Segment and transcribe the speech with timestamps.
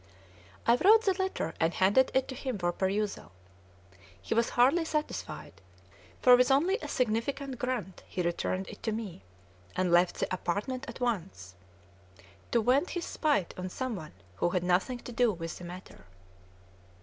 [0.65, 3.31] I wrote the letter, and handed it to him for perusal.
[4.19, 5.61] He was hardly satisfied,
[6.23, 9.21] for with only a significant grunt he returned it to me,
[9.75, 11.53] and left the apartment at once,
[12.51, 16.03] to vent his spite on some one who had nothing to do with the matter.